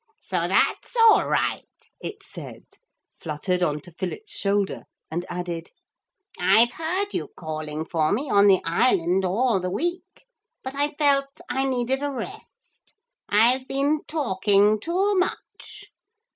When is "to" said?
3.81-3.91